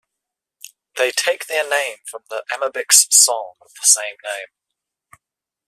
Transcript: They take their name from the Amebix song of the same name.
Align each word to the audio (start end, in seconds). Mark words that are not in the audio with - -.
They 0.97 1.11
take 1.11 1.45
their 1.45 1.63
name 1.69 1.97
from 2.07 2.23
the 2.27 2.43
Amebix 2.51 3.13
song 3.13 3.53
of 3.61 3.69
the 3.79 3.85
same 3.85 4.15
name. 4.23 4.47